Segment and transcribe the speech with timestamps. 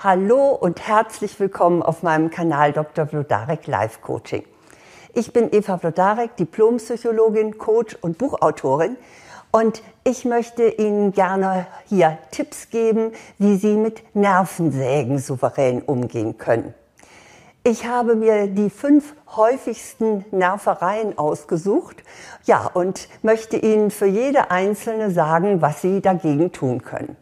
[0.00, 3.08] Hallo und herzlich willkommen auf meinem Kanal Dr.
[3.08, 4.44] Vlodarek Life Coaching.
[5.12, 8.96] Ich bin Eva Vlodarek, Diplompsychologin, Coach und Buchautorin
[9.50, 16.74] und ich möchte Ihnen gerne hier Tipps geben, wie Sie mit Nervensägen souverän umgehen können.
[17.64, 22.04] Ich habe mir die fünf häufigsten Nervereien ausgesucht,
[22.44, 27.16] ja, und möchte Ihnen für jede einzelne sagen, was Sie dagegen tun können.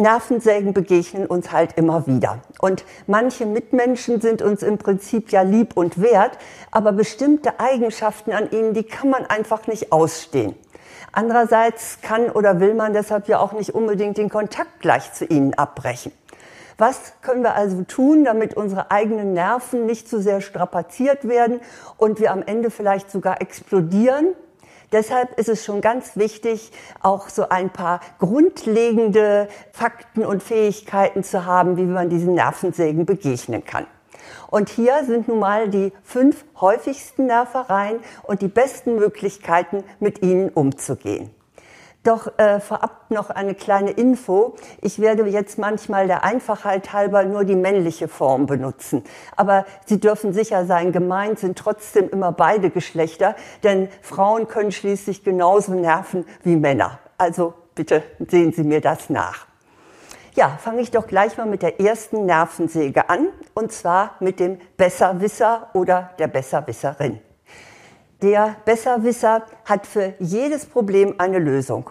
[0.00, 2.38] Nervensägen begegnen uns halt immer wieder.
[2.60, 6.38] Und manche Mitmenschen sind uns im Prinzip ja lieb und wert,
[6.70, 10.54] aber bestimmte Eigenschaften an ihnen, die kann man einfach nicht ausstehen.
[11.10, 15.54] Andererseits kann oder will man deshalb ja auch nicht unbedingt den Kontakt gleich zu ihnen
[15.54, 16.12] abbrechen.
[16.76, 21.60] Was können wir also tun, damit unsere eigenen Nerven nicht zu sehr strapaziert werden
[21.96, 24.34] und wir am Ende vielleicht sogar explodieren?
[24.92, 31.44] Deshalb ist es schon ganz wichtig, auch so ein paar grundlegende Fakten und Fähigkeiten zu
[31.44, 33.86] haben, wie man diesen Nervensägen begegnen kann.
[34.50, 40.48] Und hier sind nun mal die fünf häufigsten Nervereien und die besten Möglichkeiten, mit ihnen
[40.48, 41.30] umzugehen.
[42.04, 44.54] Doch äh, vorab noch eine kleine Info.
[44.80, 49.04] Ich werde jetzt manchmal der Einfachheit halber nur die männliche Form benutzen.
[49.36, 55.24] Aber Sie dürfen sicher sein, gemeint sind trotzdem immer beide Geschlechter, denn Frauen können schließlich
[55.24, 57.00] genauso nerven wie Männer.
[57.18, 59.46] Also bitte sehen Sie mir das nach.
[60.34, 64.60] Ja, fange ich doch gleich mal mit der ersten Nervensäge an, und zwar mit dem
[64.76, 67.20] Besserwisser oder der Besserwisserin.
[68.20, 71.90] Der Besserwisser hat für jedes Problem eine Lösung.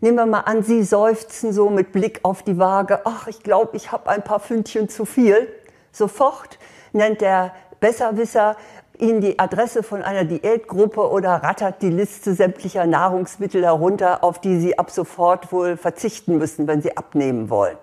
[0.00, 3.76] Nehmen wir mal an, Sie seufzen so mit Blick auf die Waage, ach, ich glaube,
[3.76, 5.46] ich habe ein paar Fündchen zu viel.
[5.92, 6.58] Sofort
[6.92, 8.56] nennt der Besserwisser
[8.98, 14.58] Ihnen die Adresse von einer Diätgruppe oder rattert die Liste sämtlicher Nahrungsmittel herunter, auf die
[14.58, 17.76] Sie ab sofort wohl verzichten müssen, wenn Sie abnehmen wollen.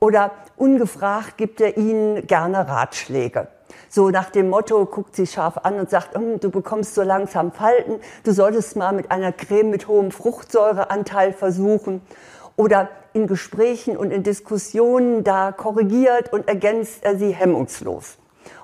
[0.00, 3.48] Oder ungefragt gibt er Ihnen gerne Ratschläge.
[3.96, 7.50] So nach dem Motto, guckt sie scharf an und sagt, hm, du bekommst so langsam
[7.50, 12.02] Falten, du solltest mal mit einer Creme mit hohem Fruchtsäureanteil versuchen.
[12.56, 18.18] Oder in Gesprächen und in Diskussionen, da korrigiert und ergänzt er sie hemmungslos.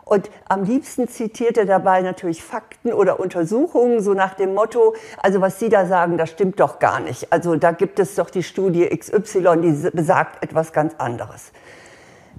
[0.04, 5.41] Und am liebsten zitiert er dabei natürlich Fakten oder Untersuchungen, so nach dem Motto, also
[5.41, 7.32] was Sie da sagen, das stimmt doch gar nicht.
[7.32, 11.53] Also da gibt es doch die Studie XY, die besagt etwas ganz anderes.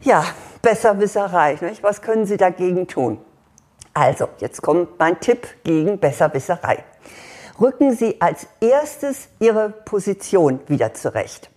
[0.03, 0.25] Ja,
[0.61, 1.57] Besserwisserei.
[1.61, 1.81] Nicht?
[1.81, 3.19] Was können Sie dagegen tun?
[3.93, 6.83] Also, jetzt kommt mein Tipp gegen Besserwisserei.
[7.61, 11.49] Rücken Sie als erstes Ihre Position wieder zurecht.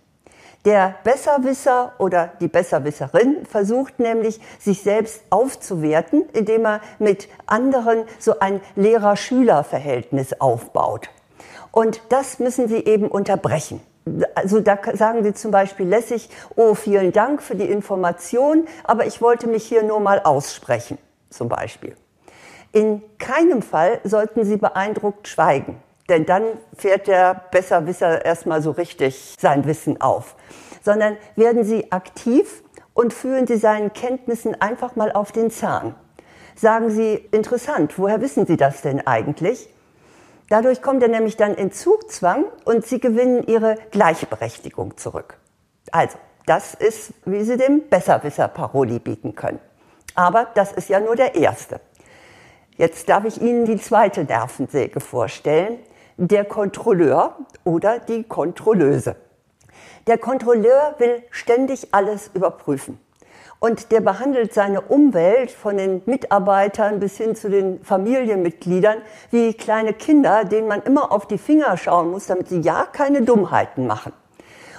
[0.63, 8.39] Der Besserwisser oder die Besserwisserin versucht nämlich, sich selbst aufzuwerten, indem er mit anderen so
[8.39, 11.09] ein Lehrer-Schüler-Verhältnis aufbaut.
[11.71, 13.81] Und das müssen Sie eben unterbrechen.
[14.35, 19.21] Also da sagen Sie zum Beispiel lässig, oh, vielen Dank für die Information, aber ich
[19.21, 20.97] wollte mich hier nur mal aussprechen,
[21.29, 21.95] zum Beispiel.
[22.71, 26.43] In keinem Fall sollten Sie beeindruckt schweigen, denn dann
[26.75, 30.35] fährt der Besserwisser erstmal so richtig sein Wissen auf,
[30.83, 32.63] sondern werden Sie aktiv
[32.93, 35.95] und fühlen Sie seinen Kenntnissen einfach mal auf den Zahn.
[36.55, 39.69] Sagen Sie, interessant, woher wissen Sie das denn eigentlich?
[40.49, 45.37] Dadurch kommt er nämlich dann in Zugzwang und sie gewinnen ihre Gleichberechtigung zurück.
[45.91, 49.59] Also, das ist, wie sie dem Besserwisser Paroli bieten können.
[50.15, 51.81] Aber das ist ja nur der erste.
[52.77, 55.79] Jetzt darf ich Ihnen die zweite Nervensäge vorstellen.
[56.17, 59.15] Der Kontrolleur oder die Kontrolleuse.
[60.07, 62.99] Der Kontrolleur will ständig alles überprüfen.
[63.59, 68.99] Und der behandelt seine Umwelt von den Mitarbeitern bis hin zu den Familienmitgliedern
[69.31, 73.23] wie kleine Kinder, denen man immer auf die Finger schauen muss, damit sie ja keine
[73.23, 74.13] Dummheiten machen.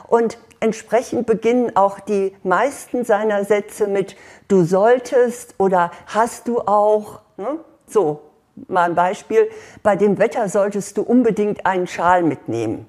[0.07, 7.21] Und entsprechend beginnen auch die meisten seiner Sätze mit du solltest oder hast du auch.
[7.37, 7.59] Ne?
[7.87, 8.21] So,
[8.69, 9.51] mal ein Beispiel.
[9.83, 12.89] Bei dem Wetter solltest du unbedingt einen Schal mitnehmen.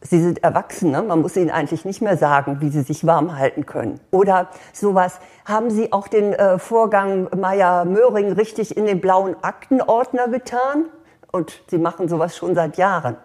[0.00, 1.02] Sie sind Erwachsene, ne?
[1.02, 3.98] man muss ihnen eigentlich nicht mehr sagen, wie sie sich warm halten können.
[4.12, 10.84] Oder sowas, haben Sie auch den äh, Vorgang Meyer-Möhring richtig in den blauen Aktenordner getan?
[11.32, 13.16] Und Sie machen sowas schon seit Jahren.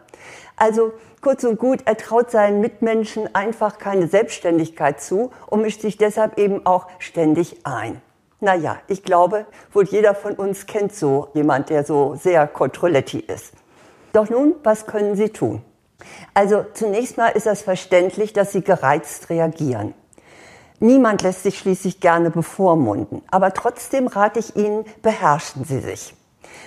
[0.56, 5.98] Also kurz und gut, er traut seinen Mitmenschen einfach keine Selbstständigkeit zu und mischt sich
[5.98, 8.02] deshalb eben auch ständig ein.
[8.40, 13.54] Naja, ich glaube, wohl jeder von uns kennt so jemand, der so sehr Kontrolletti ist.
[14.12, 15.64] Doch nun, was können Sie tun?
[16.34, 19.94] Also zunächst mal ist es verständlich, dass sie gereizt reagieren.
[20.80, 26.14] Niemand lässt sich schließlich gerne bevormunden, aber trotzdem rate ich Ihnen, beherrschen Sie sich.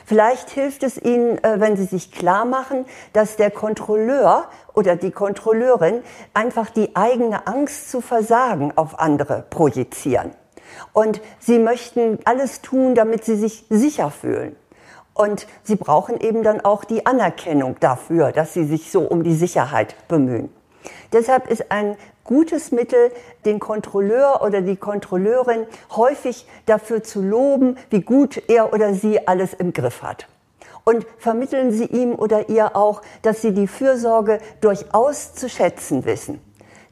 [0.06, 5.10] Vielleicht hilft es Ihnen, äh, wenn Sie sich klar machen, dass der Kontrolleur oder die
[5.10, 6.02] Kontrolleurin
[6.32, 10.30] einfach die eigene Angst zu versagen auf andere projizieren.
[10.92, 14.56] Und Sie möchten alles tun, damit Sie sich sicher fühlen.
[15.16, 19.34] Und Sie brauchen eben dann auch die Anerkennung dafür, dass Sie sich so um die
[19.34, 20.50] Sicherheit bemühen.
[21.12, 23.10] Deshalb ist ein gutes Mittel,
[23.44, 29.54] den Kontrolleur oder die Kontrolleurin häufig dafür zu loben, wie gut er oder sie alles
[29.54, 30.28] im Griff hat.
[30.84, 36.40] Und vermitteln Sie ihm oder ihr auch, dass Sie die Fürsorge durchaus zu schätzen wissen.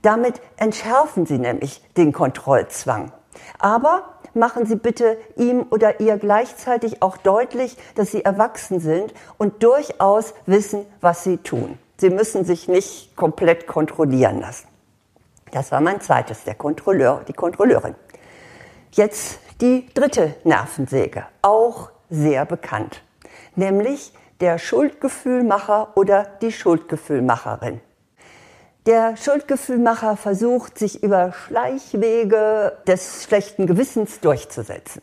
[0.02, 3.12] Damit entschärfen Sie nämlich den Kontrollzwang.
[3.58, 9.62] Aber machen Sie bitte ihm oder ihr gleichzeitig auch deutlich, dass Sie erwachsen sind und
[9.62, 11.78] durchaus wissen, was Sie tun.
[11.96, 14.68] Sie müssen sich nicht komplett kontrollieren lassen.
[15.52, 17.94] Das war mein zweites, der Kontrolleur, die Kontrolleurin.
[18.90, 23.02] Jetzt die dritte Nervensäge, auch sehr bekannt,
[23.54, 27.80] nämlich der Schuldgefühlmacher oder die Schuldgefühlmacherin.
[28.86, 35.00] Der Schuldgefühlmacher versucht, sich über Schleichwege des schlechten Gewissens durchzusetzen.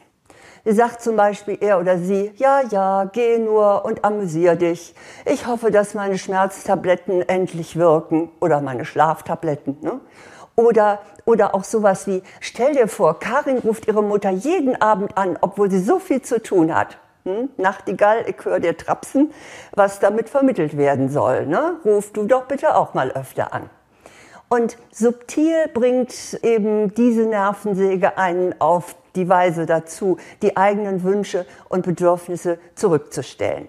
[0.64, 4.94] Sie sagt zum Beispiel er oder sie, ja, ja, geh nur und amüsier dich.
[5.26, 9.78] Ich hoffe, dass meine Schmerztabletten endlich wirken oder meine Schlaftabletten.
[9.82, 10.00] Ne?
[10.56, 15.40] Oder, oder auch sowas wie, stell dir vor, Karin ruft ihre Mutter jeden Abend an,
[15.42, 17.00] obwohl sie so viel zu tun hat.
[17.24, 17.50] Hm?
[17.58, 19.32] Nachtigall, ich höre dir trapsen,
[19.74, 21.46] was damit vermittelt werden soll.
[21.46, 21.78] Ne?
[21.86, 23.70] Ruf du doch bitte auch mal öfter an.
[24.50, 26.14] Und subtil bringt
[26.44, 33.68] eben diese Nervensäge einen auf die Weise dazu, die eigenen Wünsche und Bedürfnisse zurückzustellen.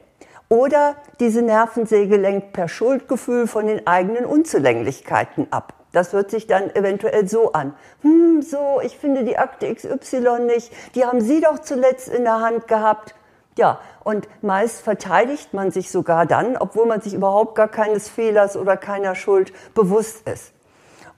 [0.49, 5.72] Oder diese Nervensäge lenkt per Schuldgefühl von den eigenen Unzulänglichkeiten ab.
[5.93, 7.75] Das hört sich dann eventuell so an.
[8.00, 10.72] Hm, so, ich finde die Akte XY nicht.
[10.94, 13.14] Die haben Sie doch zuletzt in der Hand gehabt.
[13.56, 18.56] Ja, und meist verteidigt man sich sogar dann, obwohl man sich überhaupt gar keines Fehlers
[18.56, 20.52] oder keiner Schuld bewusst ist.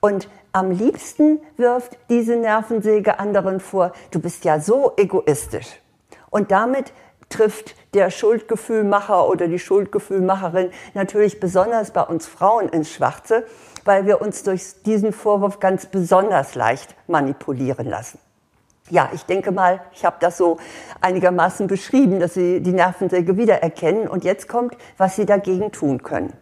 [0.00, 5.80] Und am liebsten wirft diese Nervensäge anderen vor, du bist ja so egoistisch.
[6.30, 6.92] Und damit
[7.28, 13.46] trifft der Schuldgefühlmacher oder die Schuldgefühlmacherin natürlich besonders bei uns Frauen ins Schwarze,
[13.84, 18.18] weil wir uns durch diesen Vorwurf ganz besonders leicht manipulieren lassen.
[18.90, 20.58] Ja, ich denke mal, ich habe das so
[21.00, 24.06] einigermaßen beschrieben, dass Sie die Nervensäge wiedererkennen.
[24.08, 26.34] Und jetzt kommt, was Sie dagegen tun können.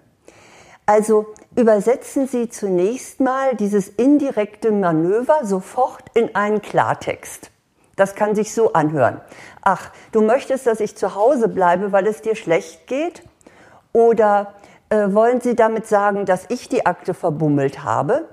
[0.87, 7.53] Also übersetzen Sie zunächst mal dieses indirekte Manöver sofort in einen Klartext.
[7.95, 9.21] Das kann sich so anhören.
[9.61, 13.23] Ach, du möchtest, dass ich zu Hause bleibe, weil es dir schlecht geht?
[13.93, 14.55] Oder
[14.89, 18.29] äh, wollen Sie damit sagen, dass ich die Akte verbummelt habe?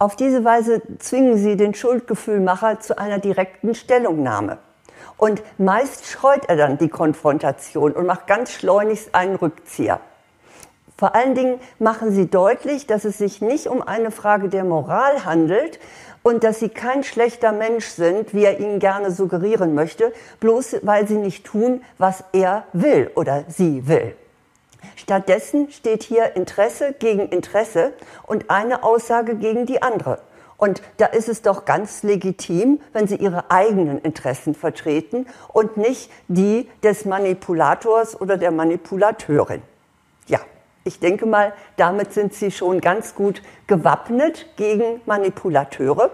[0.00, 4.58] Auf diese Weise zwingen Sie den Schuldgefühlmacher zu einer direkten Stellungnahme.
[5.16, 9.98] Und meist scheut er dann die Konfrontation und macht ganz schleunigst einen Rückzieher.
[10.96, 15.24] Vor allen Dingen machen Sie deutlich, dass es sich nicht um eine Frage der Moral
[15.24, 15.80] handelt
[16.22, 21.08] und dass Sie kein schlechter Mensch sind, wie er Ihnen gerne suggerieren möchte, bloß weil
[21.08, 24.14] Sie nicht tun, was er will oder sie will.
[24.96, 27.92] Stattdessen steht hier Interesse gegen Interesse
[28.26, 30.20] und eine Aussage gegen die andere.
[30.58, 36.10] Und da ist es doch ganz legitim, wenn Sie Ihre eigenen Interessen vertreten und nicht
[36.26, 39.62] die des Manipulators oder der Manipulateurin.
[40.26, 40.40] Ja,
[40.82, 46.10] ich denke mal, damit sind Sie schon ganz gut gewappnet gegen Manipulateure.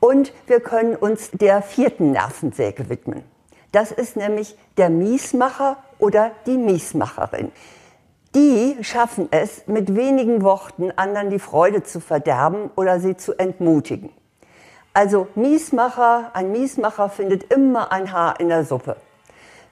[0.00, 3.24] Und wir können uns der vierten Nervensäge widmen.
[3.72, 7.52] Das ist nämlich der Miesmacher oder die Miesmacherin
[8.36, 14.10] die schaffen es, mit wenigen Worten anderen die Freude zu verderben oder sie zu entmutigen.
[14.92, 18.96] Also Miesmacher, ein Miesmacher findet immer ein Haar in der Suppe.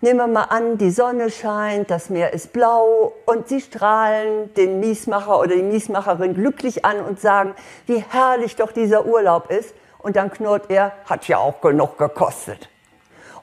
[0.00, 4.80] Nehmen wir mal an, die Sonne scheint, das Meer ist blau und sie strahlen den
[4.80, 7.54] Miesmacher oder die Miesmacherin glücklich an und sagen,
[7.87, 9.75] wie herrlich doch dieser Urlaub ist.
[9.99, 12.68] Und dann knurrt er, hat ja auch genug gekostet.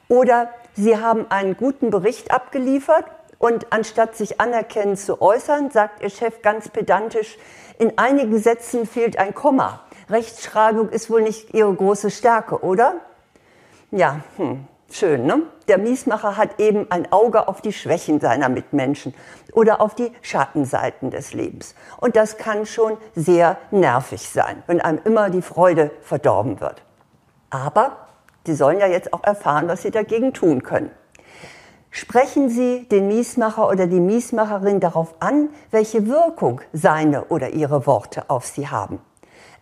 [0.07, 3.05] Oder sie haben einen guten Bericht abgeliefert
[3.41, 7.39] und anstatt sich anerkennend zu äußern, sagt Ihr Chef ganz pedantisch,
[7.79, 9.81] in einigen Sätzen fehlt ein Komma.
[10.11, 12.97] Rechtschreibung ist wohl nicht Ihre große Stärke, oder?
[13.89, 15.41] Ja, hm, schön, ne?
[15.67, 19.15] Der Miesmacher hat eben ein Auge auf die Schwächen seiner Mitmenschen
[19.53, 21.73] oder auf die Schattenseiten des Lebens.
[21.97, 26.83] Und das kann schon sehr nervig sein, wenn einem immer die Freude verdorben wird.
[27.49, 28.07] Aber
[28.45, 30.91] Sie sollen ja jetzt auch erfahren, was Sie dagegen tun können.
[31.93, 38.29] Sprechen Sie den Miesmacher oder die Miesmacherin darauf an, welche Wirkung seine oder ihre Worte
[38.29, 39.01] auf Sie haben.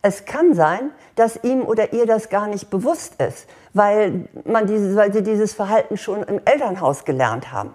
[0.04, 4.96] Es kann sein, dass ihm oder ihr das gar nicht bewusst ist, weil, man dieses,
[4.96, 7.74] weil sie dieses Verhalten schon im Elternhaus gelernt haben.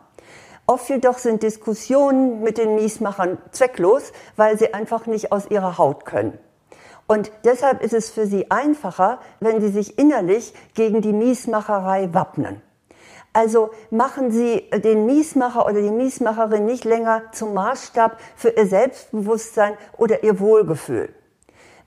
[0.67, 6.05] Oft jedoch sind Diskussionen mit den Miesmachern zwecklos, weil sie einfach nicht aus ihrer Haut
[6.05, 6.39] können.
[7.09, 12.63] Und deshalb ist es für sie einfacher, wenn sie sich innerlich gegen die Miesmacherei wappnen.
[13.35, 19.77] Also machen Sie den Miesmacher oder die Miesmacherin nicht länger zum Maßstab für Ihr Selbstbewusstsein
[19.99, 21.13] oder Ihr Wohlgefühl.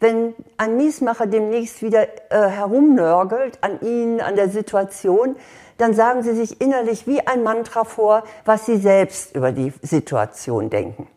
[0.01, 5.37] Wenn ein Miesmacher demnächst wieder äh, herumnörgelt an Ihnen, an der Situation,
[5.77, 10.69] dann sagen Sie sich innerlich wie ein Mantra vor, was Sie selbst über die Situation
[10.69, 11.07] denken.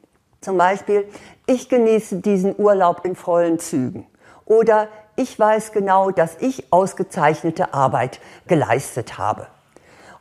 [0.40, 1.08] Zum Beispiel,
[1.46, 4.06] ich genieße diesen Urlaub in vollen Zügen.
[4.46, 9.48] Oder ich weiß genau, dass ich ausgezeichnete Arbeit geleistet habe.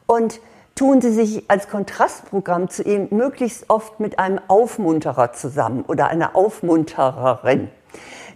[0.09, 0.41] Und
[0.73, 6.35] tun Sie sich als Kontrastprogramm zu ihm möglichst oft mit einem Aufmunterer zusammen oder einer
[6.35, 7.69] Aufmuntererin.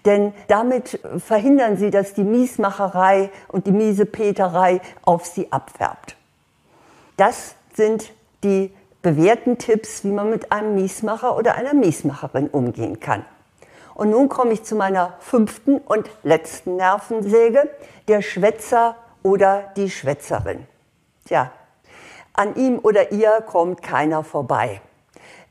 [0.05, 6.15] Denn damit verhindern Sie, dass die Miesmacherei und die Miesepeterei auf Sie abfärbt.
[7.17, 8.13] Das sind
[8.43, 13.25] die bewährten Tipps, wie man mit einem Miesmacher oder einer Miesmacherin umgehen kann.
[13.95, 17.67] Und nun komme ich zu meiner fünften und letzten Nervensäge,
[18.07, 20.67] der Schwätzer oder die Schwätzerin.
[21.25, 21.51] Tja,
[22.33, 24.81] an ihm oder ihr kommt keiner vorbei.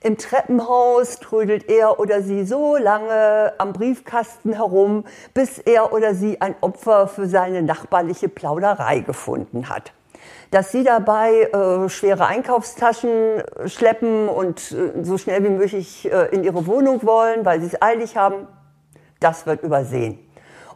[0.04, 6.40] Im Treppenhaus trödelt er oder sie so lange am Briefkasten herum, bis er oder sie
[6.40, 9.92] ein Opfer für seine nachbarliche Plauderei gefunden hat.
[10.50, 16.42] Dass sie dabei äh, schwere Einkaufstaschen schleppen und äh, so schnell wie möglich äh, in
[16.42, 18.48] ihre Wohnung wollen, weil sie es eilig haben,
[19.20, 20.18] das wird übersehen.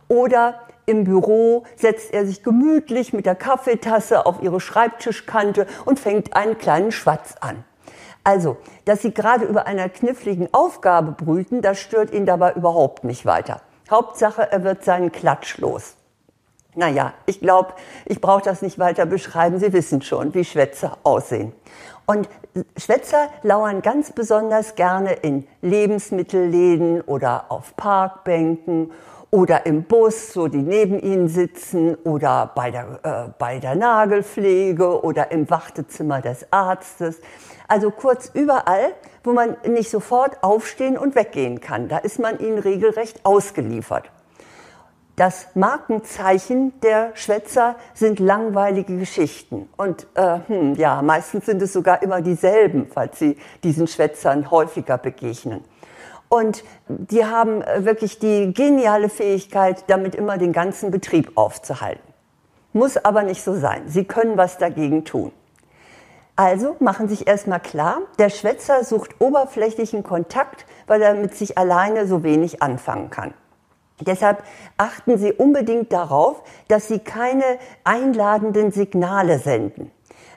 [0.06, 6.34] Oder im Büro setzt er sich gemütlich mit der Kaffeetasse auf ihre Schreibtischkante und fängt
[6.34, 7.64] einen kleinen Schwatz an.
[8.22, 13.26] Also, dass Sie gerade über einer kniffligen Aufgabe brüten, das stört ihn dabei überhaupt nicht
[13.26, 13.60] weiter.
[13.90, 15.94] Hauptsache, er wird seinen Klatsch los.
[16.74, 17.72] Naja, ich glaube,
[18.04, 19.58] ich brauche das nicht weiter beschreiben.
[19.58, 21.52] Sie wissen schon, wie Schwätzer aussehen.
[22.04, 22.28] Und
[22.76, 28.92] Schwätzer lauern ganz besonders gerne in Lebensmittelläden oder auf Parkbänken
[29.30, 35.02] oder im Bus, so die neben ihnen sitzen oder bei der, äh, bei der Nagelpflege
[35.02, 37.20] oder im Wartezimmer des Arztes.
[37.68, 41.88] Also kurz überall, wo man nicht sofort aufstehen und weggehen kann.
[41.88, 44.10] Da ist man ihnen regelrecht ausgeliefert.
[45.16, 49.66] Das Markenzeichen der Schwätzer sind langweilige Geschichten.
[49.78, 54.98] Und äh, hm, ja, meistens sind es sogar immer dieselben, falls sie diesen Schwätzern häufiger
[54.98, 55.64] begegnen.
[56.28, 62.02] Und die haben äh, wirklich die geniale Fähigkeit, damit immer den ganzen Betrieb aufzuhalten.
[62.72, 63.82] Muss aber nicht so sein.
[63.86, 65.32] Sie können was dagegen tun.
[66.34, 72.06] Also machen sich erstmal klar, der Schwätzer sucht oberflächlichen Kontakt, weil er mit sich alleine
[72.06, 73.32] so wenig anfangen kann.
[74.00, 74.42] Deshalb
[74.76, 79.90] achten Sie unbedingt darauf, dass Sie keine einladenden Signale senden.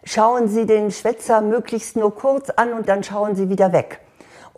[0.05, 3.99] Schauen Sie den Schwätzer möglichst nur kurz an und dann schauen Sie wieder weg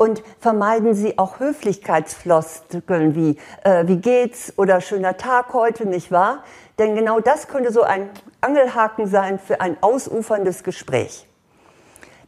[0.01, 6.43] und vermeiden Sie auch Höflichkeitsfloskeln wie äh, wie geht's oder schöner Tag heute, nicht wahr?
[6.79, 8.09] Denn genau das könnte so ein
[8.41, 11.27] Angelhaken sein für ein ausuferndes Gespräch.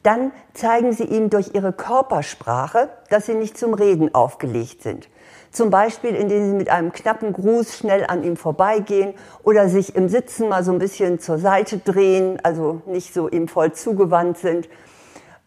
[0.03, 5.09] Dann zeigen Sie ihm durch Ihre Körpersprache, dass Sie nicht zum Reden aufgelegt sind.
[5.49, 10.09] Zum Beispiel, indem Sie mit einem knappen Gruß schnell an ihm vorbeigehen oder sich im
[10.09, 14.69] Sitzen mal so ein bisschen zur Seite drehen, also nicht so ihm voll zugewandt sind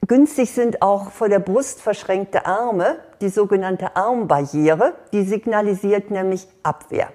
[0.06, 7.08] Günstig sind auch vor der Brust verschränkte Arme, die sogenannte Armbarriere, die signalisiert nämlich Abwehr.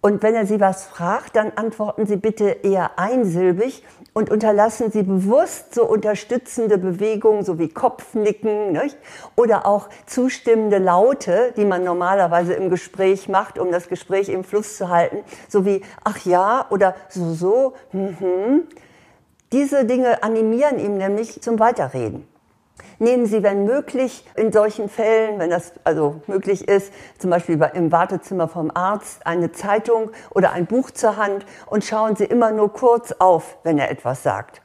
[0.00, 3.82] Und wenn er Sie was fragt, dann antworten Sie bitte eher einsilbig
[4.12, 8.96] und unterlassen Sie bewusst so unterstützende Bewegungen, so wie Kopfnicken nicht?
[9.34, 14.76] oder auch zustimmende Laute, die man normalerweise im Gespräch macht, um das Gespräch im Fluss
[14.76, 17.72] zu halten, so wie ach ja oder so so.
[17.90, 18.68] Mhm.
[19.52, 22.26] Diese Dinge animieren ihn nämlich zum Weiterreden.
[22.98, 27.92] Nehmen Sie, wenn möglich, in solchen Fällen, wenn das also möglich ist, zum Beispiel im
[27.92, 32.72] Wartezimmer vom Arzt, eine Zeitung oder ein Buch zur Hand und schauen Sie immer nur
[32.72, 34.62] kurz auf, wenn er etwas sagt.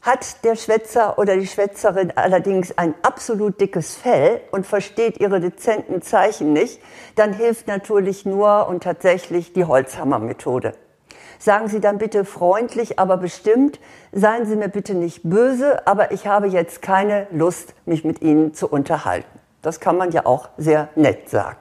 [0.00, 6.02] Hat der Schwätzer oder die Schwätzerin allerdings ein absolut dickes Fell und versteht ihre dezenten
[6.02, 6.80] Zeichen nicht,
[7.16, 10.74] dann hilft natürlich nur und tatsächlich die Holzhammermethode.
[11.44, 13.78] Sagen Sie dann bitte freundlich, aber bestimmt,
[14.12, 18.54] seien Sie mir bitte nicht böse, aber ich habe jetzt keine Lust, mich mit Ihnen
[18.54, 19.38] zu unterhalten.
[19.60, 21.58] Das kann man ja auch sehr nett sagen.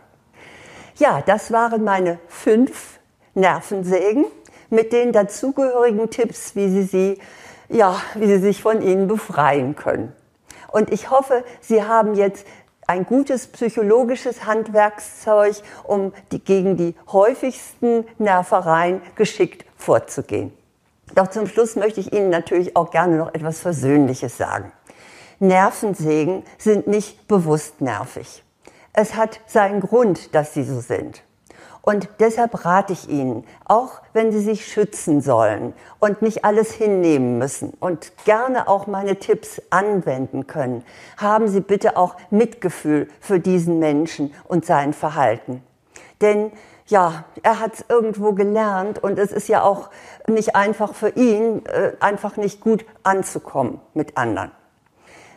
[0.96, 3.02] Ja, das waren meine fünf
[3.34, 4.24] Nervensägen
[4.70, 7.20] mit den dazugehörigen Tipps, wie Sie sie,
[7.68, 10.14] ja, wie Sie sich von ihnen befreien können.
[10.72, 12.48] Und ich hoffe, Sie haben jetzt
[12.88, 20.54] ein gutes psychologisches Handwerkszeug, um die, gegen die häufigsten Nervereien geschickt vorzugehen.
[21.16, 24.72] Doch zum Schluss möchte ich Ihnen natürlich auch gerne noch etwas Versöhnliches sagen.
[25.40, 28.44] Nervensägen sind nicht bewusst nervig.
[28.94, 31.24] Es hat seinen Grund, dass sie so sind.
[31.82, 37.38] Und deshalb rate ich Ihnen, auch wenn Sie sich schützen sollen und nicht alles hinnehmen
[37.38, 40.86] müssen und gerne auch meine Tipps anwenden können,
[41.18, 45.62] haben Sie bitte auch Mitgefühl für diesen Menschen und sein Verhalten.
[46.22, 46.54] Denn
[46.88, 49.90] ja, er hat es irgendwo gelernt und es ist ja auch
[50.28, 54.52] nicht einfach für ihn, äh, einfach nicht gut anzukommen mit anderen.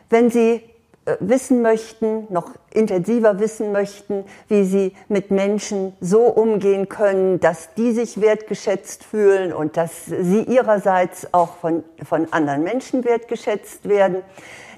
[0.08, 0.62] Wenn Sie
[1.06, 7.74] äh, wissen möchten, noch intensiver wissen möchten, wie sie mit Menschen so umgehen können, dass
[7.74, 14.22] die sich wertgeschätzt fühlen und dass sie ihrerseits auch von, von anderen Menschen wertgeschätzt werden,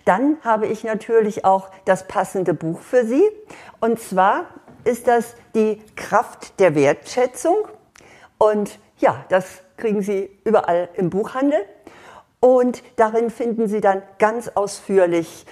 [0.04, 3.24] dann habe ich natürlich auch das passende Buch für Sie.
[3.80, 4.46] Und zwar
[4.84, 7.56] ist das die Kraft der Wertschätzung.
[8.38, 11.60] Und ja, das kriegen Sie überall im Buchhandel.
[12.40, 15.46] Und darin finden Sie dann ganz ausführlich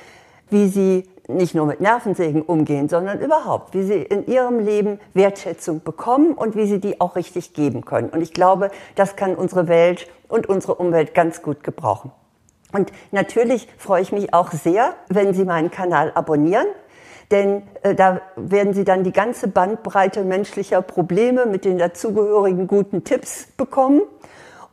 [0.50, 5.82] wie sie nicht nur mit Nervensägen umgehen, sondern überhaupt, wie sie in ihrem Leben Wertschätzung
[5.82, 8.10] bekommen und wie sie die auch richtig geben können.
[8.10, 12.12] Und ich glaube, das kann unsere Welt und unsere Umwelt ganz gut gebrauchen.
[12.72, 16.66] Und natürlich freue ich mich auch sehr, wenn Sie meinen Kanal abonnieren,
[17.30, 23.04] denn äh, da werden Sie dann die ganze Bandbreite menschlicher Probleme mit den dazugehörigen guten
[23.04, 24.02] Tipps bekommen.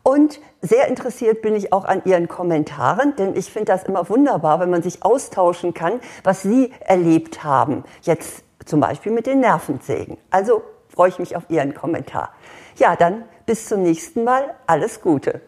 [0.04, 4.60] Und sehr interessiert bin ich auch an Ihren Kommentaren, denn ich finde das immer wunderbar,
[4.60, 7.86] wenn man sich austauschen kann, was Sie erlebt haben.
[8.02, 10.18] Jetzt zum Beispiel mit den Nervensägen.
[10.30, 12.32] Also freue ich mich auf Ihren Kommentar.
[12.76, 14.56] Ja, dann bis zum nächsten Mal.
[14.68, 15.42] Alles Gute.